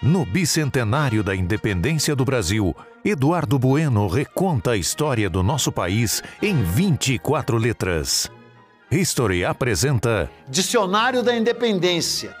[0.00, 6.62] No bicentenário da independência do Brasil, Eduardo Bueno reconta a história do nosso país em
[6.62, 8.30] 24 letras.
[8.92, 12.32] History apresenta Dicionário da Independência.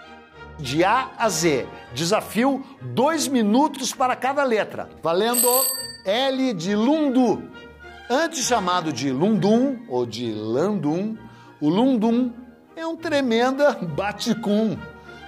[0.56, 1.66] De A a Z.
[1.92, 4.88] Desafio: dois minutos para cada letra.
[5.02, 5.48] Valendo
[6.04, 7.42] L de Lundu.
[8.08, 11.16] Antes chamado de Lundum ou de Landum,
[11.60, 12.32] o Lundum
[12.76, 14.78] é um tremenda baticum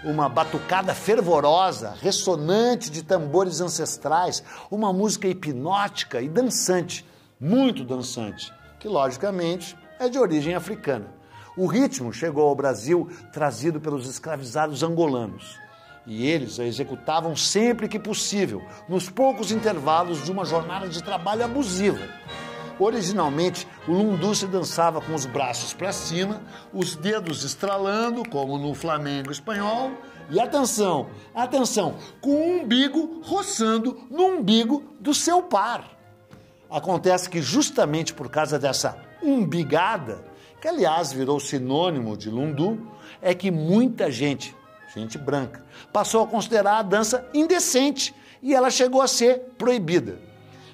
[0.04, 7.06] uma batucada fervorosa, ressonante de tambores ancestrais, uma música hipnótica e dançante,
[7.38, 11.06] muito dançante, que logicamente é de origem africana.
[11.56, 15.58] O ritmo chegou ao Brasil trazido pelos escravizados angolanos.
[16.06, 21.44] E eles a executavam sempre que possível, nos poucos intervalos de uma jornada de trabalho
[21.44, 22.00] abusiva.
[22.80, 28.74] Originalmente, o lundu se dançava com os braços para cima, os dedos estralando, como no
[28.74, 29.92] flamengo espanhol,
[30.30, 35.90] e atenção, atenção, com o umbigo roçando no umbigo do seu par.
[36.70, 40.24] Acontece que justamente por causa dessa umbigada,
[40.58, 42.80] que aliás virou sinônimo de lundu,
[43.20, 44.56] é que muita gente,
[44.94, 50.29] gente branca, passou a considerar a dança indecente e ela chegou a ser proibida.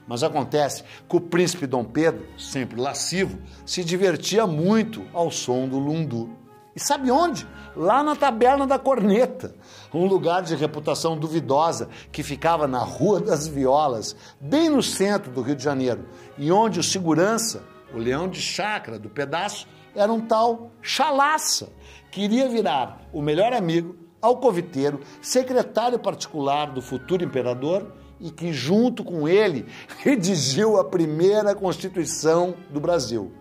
[0.07, 5.79] Mas acontece que o príncipe Dom Pedro, sempre lascivo, se divertia muito ao som do
[5.79, 6.31] lundu.
[6.75, 7.47] E sabe onde?
[7.75, 9.55] Lá na Taberna da Corneta,
[9.93, 15.41] um lugar de reputação duvidosa que ficava na Rua das Violas, bem no centro do
[15.41, 17.63] Rio de Janeiro, e onde o segurança,
[17.95, 21.71] o leão de chácara do pedaço, era um tal chalaça,
[22.11, 29.05] que iria virar o melhor amigo, alcoviteiro, secretário particular do futuro imperador e que, junto
[29.05, 29.67] com ele,
[30.03, 33.33] redigiu a primeira Constituição do Brasil.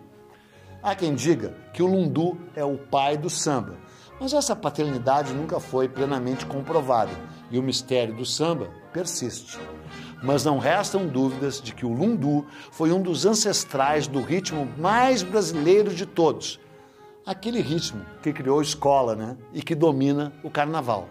[0.82, 3.76] Há quem diga que o Lundu é o pai do samba,
[4.20, 7.12] mas essa paternidade nunca foi plenamente comprovada
[7.50, 9.58] e o mistério do samba persiste.
[10.22, 15.22] Mas não restam dúvidas de que o lundu foi um dos ancestrais do ritmo mais
[15.22, 16.58] brasileiro de todos.
[17.24, 19.36] Aquele ritmo que criou escola né?
[19.52, 21.10] e que domina o carnaval.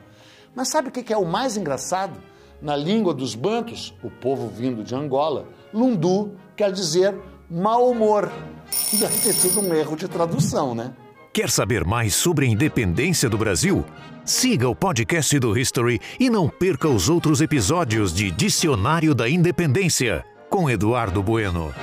[0.56, 2.20] Mas sabe o que é o mais engraçado?
[2.62, 7.16] Na língua dos bantos, o povo vindo de Angola, lundu quer dizer
[7.50, 8.32] mau humor.
[8.92, 10.94] Deve ter sido um erro de tradução, né?
[11.34, 13.84] Quer saber mais sobre a independência do Brasil?
[14.24, 20.24] Siga o podcast do History e não perca os outros episódios de Dicionário da Independência,
[20.50, 21.74] com Eduardo Bueno.